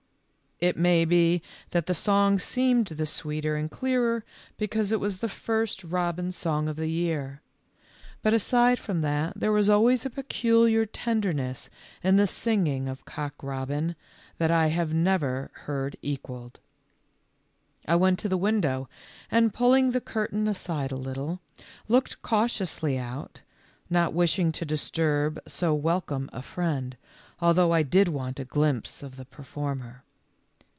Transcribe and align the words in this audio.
It 0.69 0.77
may 0.77 1.05
be 1.05 1.41
that 1.71 1.87
the 1.87 1.95
song 1.95 2.37
seemed 2.37 2.85
the 2.85 3.07
sweeter 3.07 3.55
and 3.55 3.71
clearer 3.71 4.23
because 4.57 4.91
it 4.91 4.99
was 4.99 5.17
the 5.17 5.27
first 5.27 5.83
robin 5.83 6.31
song 6.31 6.65
41 6.67 6.75
42 6.75 6.75
THE 6.75 6.81
LITTLE 6.81 7.15
FORESTERS. 7.15 7.79
of 7.81 7.85
the 7.87 7.87
year; 7.87 8.19
but 8.21 8.33
aside 8.71 8.77
from 8.77 9.01
that 9.01 9.33
there 9.39 9.51
was 9.51 9.69
always 9.71 10.05
a 10.05 10.11
peculiar 10.11 10.85
tenderness 10.85 11.71
in 12.03 12.17
the 12.17 12.27
singing 12.27 12.87
of 12.87 13.05
Cock 13.05 13.41
robin 13.41 13.95
that 14.37 14.51
I 14.51 14.67
have 14.67 14.93
never 14.93 15.49
heard 15.65 15.95
equalled. 16.03 16.59
I 17.87 17.95
went 17.95 18.19
to 18.19 18.29
the 18.29 18.37
window, 18.37 18.87
and 19.31 19.51
pulling 19.51 19.93
the 19.93 19.99
cur 20.01 20.27
tain 20.27 20.47
aside 20.47 20.91
a 20.91 20.95
little, 20.95 21.39
looked 21.87 22.21
cautiously 22.21 22.99
out, 22.99 23.41
not 23.89 24.13
wishing 24.13 24.51
to 24.51 24.65
disturb 24.65 25.41
so 25.47 25.73
welcome 25.73 26.29
a 26.31 26.43
friend, 26.43 26.97
although 27.39 27.73
I 27.73 27.81
did 27.81 28.09
want 28.09 28.39
a 28.39 28.45
glimpse 28.45 29.01
of 29.01 29.15
the 29.15 29.25
performer. 29.25 30.03